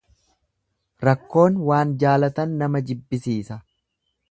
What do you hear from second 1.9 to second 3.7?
jaalatan nama jibbisiisa.